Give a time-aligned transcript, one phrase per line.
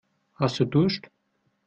[0.33, 1.11] Hast du Durst?